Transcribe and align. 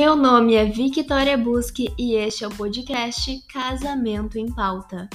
Meu 0.00 0.14
nome 0.14 0.54
é 0.54 0.64
Victoria 0.64 1.36
Busque 1.36 1.92
e 1.98 2.14
este 2.14 2.44
é 2.44 2.46
o 2.46 2.54
podcast 2.54 3.44
Casamento 3.52 4.38
em 4.38 4.46
Pauta. 4.46 5.10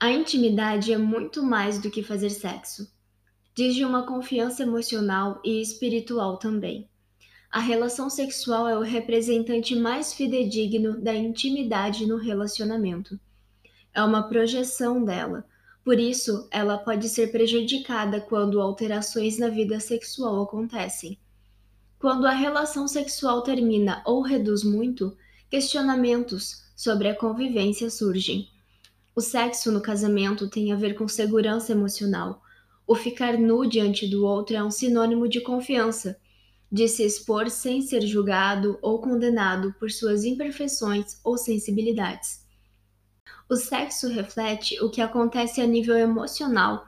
A 0.00 0.10
intimidade 0.10 0.92
é 0.92 0.98
muito 0.98 1.40
mais 1.40 1.78
do 1.78 1.88
que 1.88 2.02
fazer 2.02 2.30
sexo. 2.30 2.92
Diz 3.54 3.76
de 3.76 3.84
uma 3.84 4.06
confiança 4.06 4.64
emocional 4.64 5.40
e 5.44 5.62
espiritual 5.62 6.36
também. 6.36 6.90
A 7.48 7.60
relação 7.60 8.10
sexual 8.10 8.66
é 8.66 8.76
o 8.76 8.82
representante 8.82 9.76
mais 9.76 10.12
fidedigno 10.12 11.00
da 11.00 11.14
intimidade 11.14 12.08
no 12.08 12.16
relacionamento. 12.16 13.20
É 13.94 14.02
uma 14.02 14.28
projeção 14.28 15.04
dela 15.04 15.46
por 15.88 15.98
isso, 15.98 16.46
ela 16.50 16.76
pode 16.76 17.08
ser 17.08 17.32
prejudicada 17.32 18.20
quando 18.20 18.60
alterações 18.60 19.38
na 19.38 19.48
vida 19.48 19.80
sexual 19.80 20.42
acontecem. 20.42 21.18
Quando 21.98 22.26
a 22.26 22.30
relação 22.30 22.86
sexual 22.86 23.40
termina 23.40 24.02
ou 24.04 24.20
reduz 24.20 24.62
muito, 24.62 25.16
questionamentos 25.48 26.62
sobre 26.76 27.08
a 27.08 27.14
convivência 27.14 27.88
surgem. 27.88 28.50
O 29.16 29.22
sexo 29.22 29.72
no 29.72 29.80
casamento 29.80 30.46
tem 30.46 30.74
a 30.74 30.76
ver 30.76 30.92
com 30.94 31.08
segurança 31.08 31.72
emocional. 31.72 32.42
O 32.86 32.94
ficar 32.94 33.38
nu 33.38 33.66
diante 33.66 34.06
do 34.06 34.26
outro 34.26 34.54
é 34.54 34.62
um 34.62 34.70
sinônimo 34.70 35.26
de 35.26 35.40
confiança, 35.40 36.20
de 36.70 36.86
se 36.86 37.02
expor 37.02 37.48
sem 37.48 37.80
ser 37.80 38.02
julgado 38.02 38.78
ou 38.82 39.00
condenado 39.00 39.74
por 39.80 39.90
suas 39.90 40.22
imperfeições 40.26 41.18
ou 41.24 41.38
sensibilidades. 41.38 42.46
O 43.50 43.56
sexo 43.56 44.08
reflete 44.08 44.78
o 44.82 44.90
que 44.90 45.00
acontece 45.00 45.62
a 45.62 45.66
nível 45.66 45.96
emocional 45.96 46.86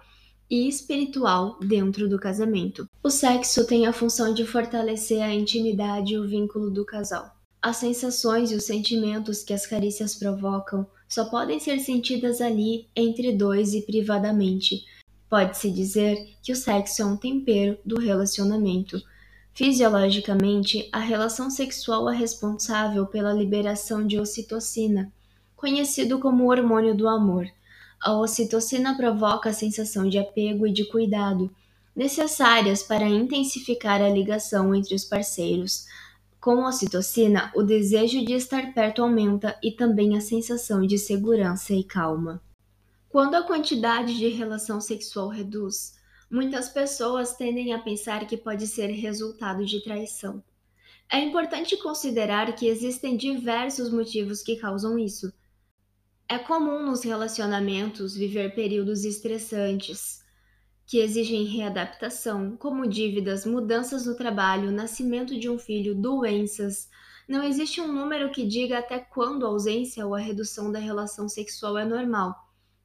e 0.50 0.68
espiritual 0.68 1.58
dentro 1.58 2.06
do 2.06 2.18
casamento. 2.18 2.86
O 3.02 3.08
sexo 3.08 3.66
tem 3.66 3.86
a 3.86 3.94
função 3.94 4.34
de 4.34 4.44
fortalecer 4.44 5.22
a 5.22 5.32
intimidade 5.32 6.12
e 6.12 6.18
o 6.18 6.28
vínculo 6.28 6.70
do 6.70 6.84
casal. 6.84 7.34
As 7.62 7.78
sensações 7.78 8.50
e 8.50 8.56
os 8.56 8.64
sentimentos 8.64 9.42
que 9.42 9.54
as 9.54 9.66
carícias 9.66 10.14
provocam 10.14 10.86
só 11.08 11.24
podem 11.30 11.58
ser 11.58 11.80
sentidas 11.80 12.42
ali 12.42 12.88
entre 12.94 13.32
dois 13.32 13.72
e 13.72 13.80
privadamente. 13.80 14.84
Pode-se 15.30 15.70
dizer 15.70 16.28
que 16.42 16.52
o 16.52 16.56
sexo 16.56 17.00
é 17.00 17.06
um 17.06 17.16
tempero 17.16 17.78
do 17.86 17.98
relacionamento. 17.98 19.00
Fisiologicamente, 19.54 20.90
a 20.92 21.00
relação 21.00 21.48
sexual 21.48 22.10
é 22.10 22.14
responsável 22.14 23.06
pela 23.06 23.32
liberação 23.32 24.06
de 24.06 24.18
ocitocina, 24.18 25.10
conhecido 25.60 26.18
como 26.18 26.50
hormônio 26.50 26.96
do 26.96 27.06
amor. 27.06 27.46
A 28.02 28.18
ocitocina 28.18 28.96
provoca 28.96 29.50
a 29.50 29.52
sensação 29.52 30.08
de 30.08 30.18
apego 30.18 30.66
e 30.66 30.72
de 30.72 30.86
cuidado, 30.86 31.54
necessárias 31.94 32.82
para 32.82 33.06
intensificar 33.06 34.00
a 34.00 34.08
ligação 34.08 34.74
entre 34.74 34.94
os 34.94 35.04
parceiros. 35.04 35.84
Com 36.40 36.64
a 36.64 36.70
ocitocina, 36.70 37.52
o 37.54 37.62
desejo 37.62 38.24
de 38.24 38.32
estar 38.32 38.72
perto 38.72 39.02
aumenta 39.02 39.54
e 39.62 39.70
também 39.70 40.16
a 40.16 40.20
sensação 40.22 40.80
de 40.80 40.96
segurança 40.96 41.74
e 41.74 41.84
calma. 41.84 42.40
Quando 43.10 43.34
a 43.34 43.42
quantidade 43.42 44.16
de 44.16 44.28
relação 44.28 44.80
sexual 44.80 45.28
reduz, 45.28 45.92
muitas 46.30 46.70
pessoas 46.70 47.36
tendem 47.36 47.74
a 47.74 47.78
pensar 47.78 48.26
que 48.26 48.38
pode 48.38 48.66
ser 48.66 48.86
resultado 48.86 49.66
de 49.66 49.84
traição. 49.84 50.42
É 51.12 51.18
importante 51.18 51.76
considerar 51.76 52.54
que 52.54 52.66
existem 52.66 53.14
diversos 53.14 53.92
motivos 53.92 54.42
que 54.42 54.56
causam 54.56 54.98
isso, 54.98 55.30
é 56.30 56.38
comum 56.38 56.86
nos 56.86 57.02
relacionamentos 57.02 58.14
viver 58.14 58.54
períodos 58.54 59.04
estressantes 59.04 60.24
que 60.86 60.98
exigem 60.98 61.44
readaptação, 61.44 62.56
como 62.56 62.86
dívidas, 62.86 63.44
mudanças 63.44 64.06
no 64.06 64.14
trabalho, 64.14 64.70
nascimento 64.70 65.36
de 65.36 65.50
um 65.50 65.58
filho, 65.58 65.92
doenças. 65.92 66.88
Não 67.28 67.42
existe 67.42 67.80
um 67.80 67.92
número 67.92 68.30
que 68.30 68.46
diga 68.46 68.78
até 68.78 69.00
quando 69.00 69.44
a 69.44 69.48
ausência 69.48 70.06
ou 70.06 70.14
a 70.14 70.20
redução 70.20 70.70
da 70.70 70.78
relação 70.78 71.28
sexual 71.28 71.76
é 71.76 71.84
normal. 71.84 72.32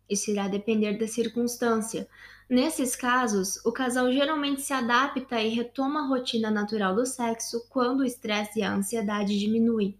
Isso 0.09 0.31
irá 0.31 0.47
depender 0.47 0.97
da 0.97 1.07
circunstância. 1.07 2.09
Nesses 2.49 2.95
casos, 2.95 3.63
o 3.63 3.71
casal 3.71 4.11
geralmente 4.11 4.61
se 4.61 4.73
adapta 4.73 5.39
e 5.39 5.49
retoma 5.49 5.99
a 5.99 6.07
rotina 6.07 6.49
natural 6.49 6.95
do 6.95 7.05
sexo 7.05 7.63
quando 7.69 7.99
o 7.99 8.05
estresse 8.05 8.59
e 8.59 8.63
a 8.63 8.73
ansiedade 8.73 9.37
diminuem. 9.37 9.95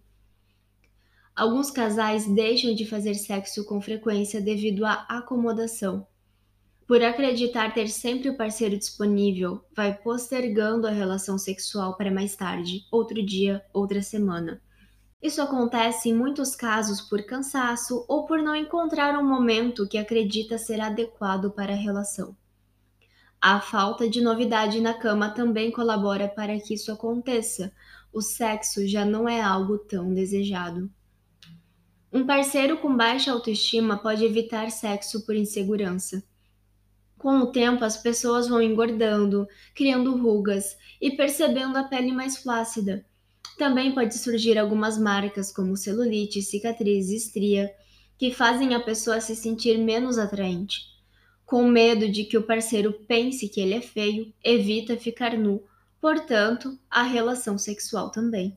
Alguns 1.36 1.70
casais 1.70 2.26
deixam 2.26 2.74
de 2.74 2.86
fazer 2.86 3.12
sexo 3.12 3.62
com 3.66 3.78
frequência 3.78 4.40
devido 4.40 4.86
à 4.86 5.04
acomodação. 5.06 6.06
Por 6.86 7.02
acreditar 7.04 7.74
ter 7.74 7.88
sempre 7.88 8.30
o 8.30 8.36
parceiro 8.38 8.78
disponível, 8.78 9.62
vai 9.74 9.94
postergando 9.94 10.86
a 10.86 10.90
relação 10.90 11.36
sexual 11.36 11.94
para 11.94 12.10
mais 12.10 12.34
tarde, 12.34 12.86
outro 12.90 13.22
dia, 13.22 13.62
outra 13.70 14.00
semana. 14.00 14.62
Isso 15.20 15.42
acontece 15.42 16.08
em 16.08 16.14
muitos 16.14 16.56
casos 16.56 17.02
por 17.02 17.22
cansaço 17.24 18.06
ou 18.08 18.24
por 18.24 18.38
não 18.42 18.56
encontrar 18.56 19.18
um 19.18 19.28
momento 19.28 19.86
que 19.86 19.98
acredita 19.98 20.56
ser 20.56 20.80
adequado 20.80 21.50
para 21.50 21.74
a 21.74 21.76
relação. 21.76 22.34
A 23.38 23.60
falta 23.60 24.08
de 24.08 24.22
novidade 24.22 24.80
na 24.80 24.94
cama 24.94 25.28
também 25.28 25.70
colabora 25.70 26.28
para 26.28 26.58
que 26.58 26.72
isso 26.72 26.90
aconteça. 26.90 27.70
O 28.10 28.22
sexo 28.22 28.86
já 28.88 29.04
não 29.04 29.28
é 29.28 29.42
algo 29.42 29.76
tão 29.76 30.14
desejado. 30.14 30.90
Um 32.12 32.24
parceiro 32.24 32.78
com 32.78 32.96
baixa 32.96 33.32
autoestima 33.32 33.98
pode 33.98 34.24
evitar 34.24 34.70
sexo 34.70 35.26
por 35.26 35.34
insegurança. 35.34 36.22
Com 37.18 37.38
o 37.38 37.50
tempo, 37.50 37.84
as 37.84 37.96
pessoas 37.96 38.48
vão 38.48 38.62
engordando, 38.62 39.48
criando 39.74 40.16
rugas 40.16 40.76
e 41.00 41.10
percebendo 41.10 41.76
a 41.76 41.84
pele 41.84 42.12
mais 42.12 42.36
flácida. 42.36 43.04
Também 43.58 43.92
pode 43.92 44.16
surgir 44.16 44.58
algumas 44.58 44.98
marcas, 44.98 45.50
como 45.50 45.76
celulite, 45.76 46.42
cicatriz, 46.42 47.10
estria, 47.10 47.74
que 48.18 48.30
fazem 48.30 48.74
a 48.74 48.80
pessoa 48.80 49.20
se 49.20 49.34
sentir 49.34 49.78
menos 49.78 50.18
atraente. 50.18 50.82
Com 51.44 51.66
medo 51.68 52.08
de 52.08 52.24
que 52.24 52.36
o 52.36 52.42
parceiro 52.42 52.92
pense 53.06 53.48
que 53.48 53.60
ele 53.60 53.74
é 53.74 53.80
feio, 53.80 54.32
evita 54.44 54.96
ficar 54.96 55.36
nu, 55.36 55.62
portanto, 56.00 56.78
a 56.90 57.02
relação 57.02 57.56
sexual 57.56 58.10
também. 58.10 58.56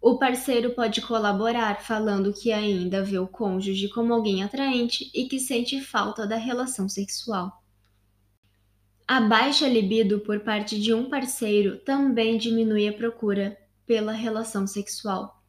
O 0.00 0.16
parceiro 0.16 0.70
pode 0.70 1.02
colaborar 1.02 1.82
falando 1.82 2.32
que 2.32 2.50
ainda 2.50 3.02
vê 3.02 3.18
o 3.18 3.28
cônjuge 3.28 3.88
como 3.90 4.14
alguém 4.14 4.42
atraente 4.42 5.10
e 5.14 5.26
que 5.26 5.38
sente 5.38 5.78
falta 5.80 6.26
da 6.26 6.36
relação 6.36 6.88
sexual. 6.88 7.62
A 9.06 9.20
baixa 9.20 9.68
libido 9.68 10.20
por 10.20 10.40
parte 10.40 10.80
de 10.80 10.94
um 10.94 11.10
parceiro 11.10 11.78
também 11.80 12.38
diminui 12.38 12.88
a 12.88 12.92
procura 12.92 13.58
pela 13.84 14.12
relação 14.12 14.66
sexual. 14.66 15.42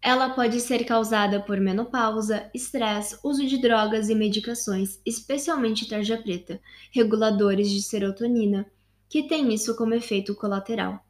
Ela 0.00 0.30
pode 0.30 0.60
ser 0.60 0.84
causada 0.84 1.40
por 1.40 1.58
menopausa, 1.58 2.48
estresse, 2.54 3.18
uso 3.24 3.44
de 3.46 3.58
drogas 3.58 4.08
e 4.08 4.14
medicações, 4.14 5.00
especialmente 5.04 5.88
tarja 5.88 6.16
preta, 6.16 6.60
reguladores 6.92 7.68
de 7.68 7.82
serotonina, 7.82 8.64
que 9.08 9.24
têm 9.24 9.52
isso 9.52 9.76
como 9.76 9.92
efeito 9.92 10.34
colateral. 10.36 11.04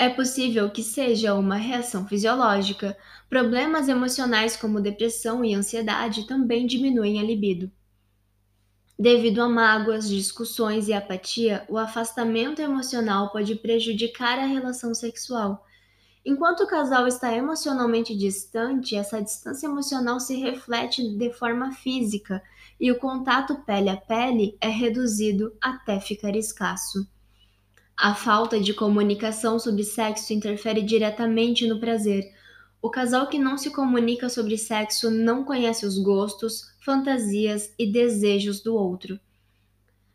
É 0.00 0.08
possível 0.08 0.70
que 0.70 0.80
seja 0.80 1.34
uma 1.34 1.56
reação 1.56 2.06
fisiológica. 2.06 2.96
Problemas 3.28 3.88
emocionais 3.88 4.56
como 4.56 4.80
depressão 4.80 5.44
e 5.44 5.52
ansiedade 5.52 6.24
também 6.24 6.68
diminuem 6.68 7.18
a 7.18 7.22
libido. 7.24 7.68
Devido 8.96 9.42
a 9.42 9.48
mágoas, 9.48 10.08
discussões 10.08 10.86
e 10.86 10.92
apatia, 10.92 11.64
o 11.68 11.76
afastamento 11.76 12.62
emocional 12.62 13.32
pode 13.32 13.56
prejudicar 13.56 14.38
a 14.38 14.46
relação 14.46 14.94
sexual. 14.94 15.66
Enquanto 16.24 16.60
o 16.60 16.68
casal 16.68 17.08
está 17.08 17.34
emocionalmente 17.34 18.16
distante, 18.16 18.94
essa 18.94 19.20
distância 19.20 19.66
emocional 19.66 20.20
se 20.20 20.36
reflete 20.36 21.08
de 21.16 21.32
forma 21.32 21.72
física 21.72 22.40
e 22.78 22.92
o 22.92 22.98
contato 23.00 23.64
pele 23.66 23.88
a 23.88 23.96
pele 23.96 24.56
é 24.60 24.68
reduzido 24.68 25.52
até 25.60 25.98
ficar 25.98 26.36
escasso. 26.36 27.04
A 28.00 28.14
falta 28.14 28.60
de 28.60 28.72
comunicação 28.72 29.58
sobre 29.58 29.82
sexo 29.82 30.32
interfere 30.32 30.82
diretamente 30.82 31.66
no 31.66 31.80
prazer. 31.80 32.32
O 32.80 32.88
casal 32.88 33.26
que 33.26 33.40
não 33.40 33.58
se 33.58 33.70
comunica 33.70 34.28
sobre 34.28 34.56
sexo 34.56 35.10
não 35.10 35.42
conhece 35.42 35.84
os 35.84 35.98
gostos, 35.98 36.72
fantasias 36.80 37.74
e 37.76 37.90
desejos 37.90 38.60
do 38.60 38.76
outro. 38.76 39.18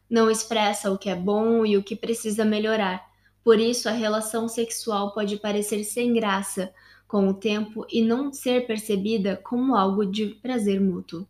Não 0.09 0.31
expressa 0.31 0.89
o 0.91 0.97
que 0.97 1.09
é 1.09 1.15
bom 1.15 1.65
e 1.65 1.75
o 1.75 1.83
que 1.83 1.93
precisa 1.93 2.45
melhorar. 2.45 3.05
Por 3.43 3.59
isso, 3.59 3.89
a 3.89 3.91
relação 3.91 4.47
sexual 4.47 5.13
pode 5.13 5.35
parecer 5.35 5.83
sem 5.83 6.13
graça 6.13 6.73
com 7.05 7.27
o 7.27 7.33
tempo 7.33 7.85
e 7.91 8.01
não 8.01 8.31
ser 8.31 8.65
percebida 8.65 9.35
como 9.43 9.75
algo 9.75 10.05
de 10.05 10.27
prazer 10.41 10.79
mútuo. 10.79 11.27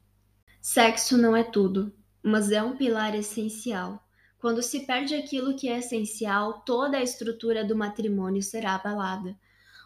Sexo 0.61 1.17
não 1.17 1.35
é 1.35 1.41
tudo, 1.43 1.91
mas 2.21 2.51
é 2.51 2.61
um 2.61 2.77
pilar 2.77 3.15
essencial. 3.15 4.03
Quando 4.43 4.61
se 4.61 4.81
perde 4.81 5.15
aquilo 5.15 5.55
que 5.55 5.69
é 5.69 5.79
essencial, 5.79 6.63
toda 6.65 6.97
a 6.97 7.01
estrutura 7.01 7.63
do 7.63 7.77
matrimônio 7.77 8.43
será 8.43 8.75
abalada. 8.75 9.39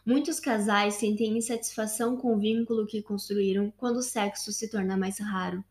Muitos 0.04 0.39
casais 0.39 0.95
sentem 0.95 1.38
insatisfação 1.38 2.18
com 2.18 2.33
o 2.33 2.39
vínculo 2.39 2.88
que 2.88 3.04
construíram 3.04 3.71
quando 3.77 3.98
o 3.98 4.01
sexo 4.01 4.51
se 4.51 4.68
torna 4.68 4.98
mais 4.98 5.19
raro. 5.19 5.63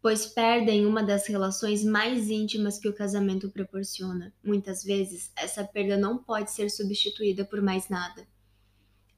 pois 0.00 0.24
perdem 0.24 0.86
uma 0.86 1.02
das 1.02 1.26
relações 1.26 1.84
mais 1.84 2.30
íntimas 2.30 2.78
que 2.78 2.88
o 2.88 2.94
casamento 2.94 3.50
proporciona. 3.50 4.32
Muitas 4.42 4.82
vezes, 4.82 5.30
essa 5.36 5.62
perda 5.62 5.98
não 5.98 6.16
pode 6.16 6.50
ser 6.52 6.70
substituída 6.70 7.44
por 7.44 7.60
mais 7.60 7.90
nada. 7.90 8.26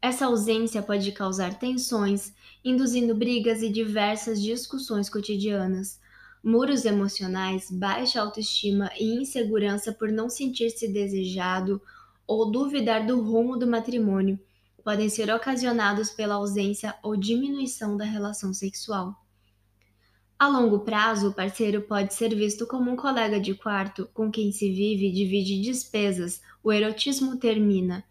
Essa 0.03 0.27
ausência 0.27 0.83
pode 0.83 1.13
causar 1.13 1.57
tensões, 1.57 2.33
induzindo 2.65 3.15
brigas 3.15 3.63
e 3.63 3.71
diversas 3.71 4.43
discussões 4.43 5.09
cotidianas. 5.09 6.01
Muros 6.43 6.85
emocionais, 6.85 7.71
baixa 7.71 8.21
autoestima 8.21 8.91
e 8.99 9.21
insegurança 9.21 9.93
por 9.93 10.11
não 10.11 10.31
sentir-se 10.31 10.87
desejado 10.87 11.81
ou 12.27 12.51
duvidar 12.51 13.07
do 13.07 13.21
rumo 13.21 13.57
do 13.57 13.67
matrimônio 13.67 14.39
podem 14.85 15.09
ser 15.09 15.31
ocasionados 15.31 16.11
pela 16.11 16.37
ausência 16.37 16.95
ou 17.03 17.17
diminuição 17.17 17.97
da 17.97 18.05
relação 18.05 18.55
sexual. 18.55 19.15
A 20.39 20.47
longo 20.47 20.79
prazo, 20.79 21.29
o 21.29 21.35
parceiro 21.35 21.83
pode 21.83 22.15
ser 22.15 22.35
visto 22.35 22.67
como 22.67 22.91
um 22.91 22.97
colega 22.97 23.41
de 23.41 23.55
quarto 23.55 24.09
com 24.15 24.31
quem 24.31 24.53
se 24.53 24.71
vive 24.71 25.09
e 25.09 25.13
divide 25.13 25.61
despesas, 25.61 26.41
o 26.63 26.73
erotismo 26.73 27.37
termina. 27.37 28.05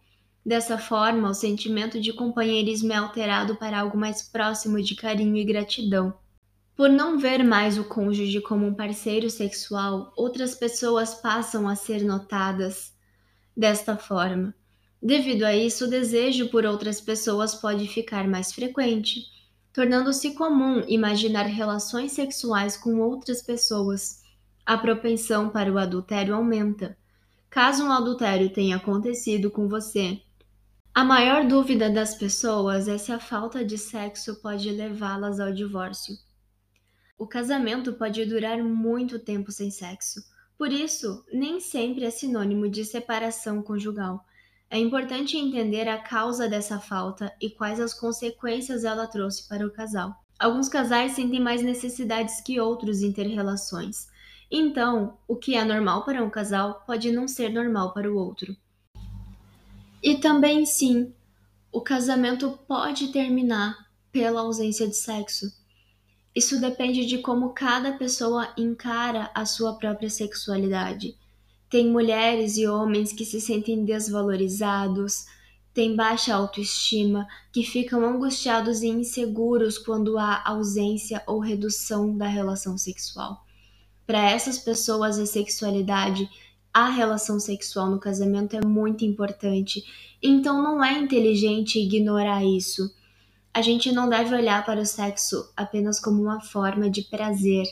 Dessa 0.46 0.78
forma, 0.78 1.30
o 1.30 1.34
sentimento 1.34 2.02
de 2.02 2.12
companheirismo 2.12 2.92
é 2.92 2.98
alterado 2.98 3.56
para 3.56 3.80
algo 3.80 3.98
mais 3.98 4.22
próximo 4.22 4.82
de 4.82 4.94
carinho 4.94 5.38
e 5.38 5.46
gratidão. 5.46 6.14
Por 6.78 6.90
não 6.90 7.20
ver 7.20 7.44
mais 7.44 7.78
o 7.78 7.84
cônjuge 7.84 8.40
como 8.40 8.66
um 8.66 8.74
parceiro 8.74 9.30
sexual, 9.30 10.14
outras 10.16 10.56
pessoas 10.56 11.16
passam 11.16 11.68
a 11.68 11.76
ser 11.76 12.04
notadas 12.04 12.94
desta 13.56 13.98
forma. 13.98 14.56
Devido 15.02 15.44
a 15.44 15.54
isso, 15.54 15.86
o 15.86 15.90
desejo 15.90 16.50
por 16.50 16.66
outras 16.66 17.02
pessoas 17.02 17.54
pode 17.54 17.86
ficar 17.88 18.26
mais 18.28 18.54
frequente 18.54 19.36
tornando-se 19.78 20.34
comum 20.34 20.84
imaginar 20.88 21.44
relações 21.44 22.12
sexuais 22.14 22.76
com 22.76 23.00
outras 23.00 23.44
pessoas. 23.44 24.24
A 24.66 24.76
propensão 24.76 25.50
para 25.50 25.72
o 25.72 25.78
adultério 25.78 26.34
aumenta. 26.34 26.98
Caso 27.48 27.84
um 27.84 27.92
adultério 27.92 28.50
tenha 28.50 28.78
acontecido 28.78 29.52
com 29.52 29.68
você, 29.68 30.20
a 30.96 31.04
maior 31.04 31.46
dúvida 31.46 31.92
das 31.92 32.16
pessoas 32.16 32.88
é 32.88 32.98
se 32.98 33.12
a 33.12 33.20
falta 33.20 33.64
de 33.64 33.78
sexo 33.78 34.42
pode 34.42 34.68
levá-las 34.72 35.40
ao 35.40 35.54
divórcio. 35.54 36.18
O 37.18 37.26
casamento 37.26 37.94
pode 37.94 38.24
durar 38.26 38.64
muito 38.64 39.18
tempo 39.18 39.52
sem 39.52 39.72
sexo, 39.72 40.22
por 40.58 40.74
isso, 40.74 41.24
nem 41.32 41.60
sempre 41.60 42.04
é 42.04 42.10
sinônimo 42.10 42.68
de 42.68 42.84
separação 42.84 43.62
conjugal. 43.62 44.26
É 44.70 44.80
importante 44.80 45.38
entender 45.38 45.88
a 45.88 46.00
causa 46.00 46.50
dessa 46.50 46.80
falta 46.80 47.32
e 47.40 47.50
quais 47.50 47.80
as 47.80 47.94
consequências 47.94 48.84
ela 48.84 49.06
trouxe 49.06 49.48
para 49.48 49.66
o 49.66 49.72
casal. 49.72 50.16
Alguns 50.40 50.68
casais 50.68 51.14
sentem 51.14 51.40
mais 51.40 51.62
necessidades 51.62 52.42
que 52.42 52.60
outros 52.60 53.02
em 53.02 53.12
ter 53.12 53.28
relações. 53.28 54.08
Então, 54.50 55.18
o 55.28 55.36
que 55.36 55.56
é 55.56 55.64
normal 55.64 56.04
para 56.04 56.24
um 56.24 56.30
casal 56.30 56.84
pode 56.88 57.12
não 57.12 57.28
ser 57.28 57.50
normal 57.50 57.94
para 57.94 58.12
o 58.12 58.18
outro. 58.18 58.56
E 60.02 60.18
também, 60.18 60.66
sim, 60.66 61.14
o 61.72 61.82
casamento 61.82 62.58
pode 62.68 63.12
terminar 63.12 63.88
pela 64.12 64.42
ausência 64.42 64.88
de 64.88 64.96
sexo. 64.96 65.48
Isso 66.38 66.62
depende 66.62 67.04
de 67.08 67.18
como 67.18 67.50
cada 67.50 67.94
pessoa 67.94 68.54
encara 68.56 69.32
a 69.34 69.44
sua 69.44 69.74
própria 69.74 70.08
sexualidade. 70.08 71.18
Tem 71.68 71.90
mulheres 71.90 72.58
e 72.58 72.68
homens 72.68 73.12
que 73.12 73.26
se 73.26 73.42
sentem 73.42 73.84
desvalorizados, 73.84 75.26
têm 75.74 75.96
baixa 75.96 76.36
autoestima, 76.36 77.28
que 77.52 77.64
ficam 77.64 78.06
angustiados 78.06 78.84
e 78.84 78.88
inseguros 78.88 79.80
quando 79.80 80.20
há 80.20 80.44
ausência 80.48 81.24
ou 81.26 81.40
redução 81.40 82.16
da 82.16 82.28
relação 82.28 82.78
sexual. 82.78 83.44
Para 84.06 84.30
essas 84.30 84.60
pessoas, 84.60 85.18
a 85.18 85.26
sexualidade, 85.26 86.30
a 86.72 86.88
relação 86.88 87.40
sexual 87.40 87.90
no 87.90 88.00
casamento 88.00 88.56
é 88.56 88.64
muito 88.64 89.04
importante, 89.04 89.84
então 90.22 90.62
não 90.62 90.86
é 90.86 91.00
inteligente 91.00 91.80
ignorar 91.80 92.46
isso. 92.46 92.96
A 93.58 93.62
gente 93.64 93.92
não 93.92 94.08
deve 94.08 94.36
olhar 94.36 94.64
para 94.64 94.80
o 94.80 94.86
sexo 94.86 95.52
apenas 95.58 96.00
como 96.00 96.22
uma 96.22 96.40
forma 96.40 96.92
de 96.92 97.02
prazer, 97.02 97.66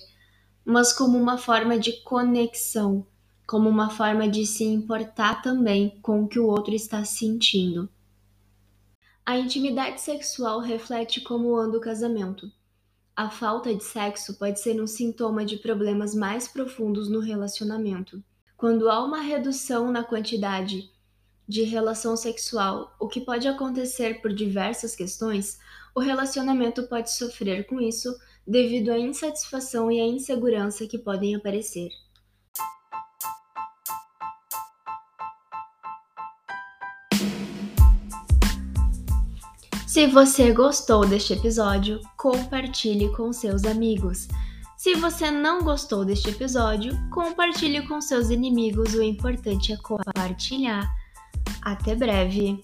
mas 0.65 0.91
como 0.91 1.15
uma 1.15 1.37
forma 1.37 1.77
de 1.77 2.01
conexão 2.01 3.05
como 3.45 3.69
uma 3.69 3.91
forma 3.91 4.27
de 4.27 4.43
se 4.47 4.63
importar 4.63 5.43
também 5.43 5.99
com 6.01 6.23
o 6.23 6.27
que 6.27 6.39
o 6.39 6.47
outro 6.47 6.73
está 6.73 7.05
sentindo. 7.05 7.87
A 9.23 9.37
intimidade 9.37 10.01
sexual 10.01 10.59
reflete 10.59 11.21
como 11.21 11.55
anda 11.55 11.77
o 11.77 11.81
casamento. 11.81 12.51
A 13.15 13.29
falta 13.29 13.71
de 13.71 13.83
sexo 13.83 14.39
pode 14.39 14.59
ser 14.59 14.81
um 14.81 14.87
sintoma 14.87 15.45
de 15.45 15.57
problemas 15.57 16.15
mais 16.15 16.47
profundos 16.47 17.07
no 17.07 17.19
relacionamento. 17.19 18.23
Quando 18.57 18.89
há 18.89 19.05
uma 19.05 19.21
redução 19.21 19.91
na 19.91 20.03
quantidade 20.03 20.89
de 21.47 21.63
relação 21.63 22.17
sexual, 22.17 22.95
o 22.99 23.07
que 23.07 23.21
pode 23.21 23.47
acontecer 23.47 24.21
por 24.21 24.33
diversas 24.33 24.95
questões, 24.95 25.59
o 25.93 25.99
relacionamento 25.99 26.83
pode 26.83 27.11
sofrer 27.11 27.65
com 27.67 27.79
isso 27.79 28.15
devido 28.45 28.91
à 28.91 28.99
insatisfação 28.99 29.91
e 29.91 29.99
à 29.99 30.05
insegurança 30.05 30.85
que 30.85 30.97
podem 30.97 31.35
aparecer. 31.35 31.89
Se 39.87 40.07
você 40.07 40.51
gostou 40.51 41.07
deste 41.07 41.31
episódio, 41.31 42.01
compartilhe 42.17 43.15
com 43.15 43.31
seus 43.31 43.63
amigos. 43.63 44.27
Se 44.77 44.93
você 44.93 45.31
não 45.31 45.63
gostou 45.63 46.03
deste 46.03 46.29
episódio, 46.29 46.91
compartilhe 47.09 47.87
com 47.87 48.01
seus 48.01 48.29
inimigos. 48.29 48.93
O 48.93 49.01
importante 49.01 49.71
é 49.71 49.77
compartilhar. 49.77 50.85
Até 51.61 51.95
breve! 51.95 52.61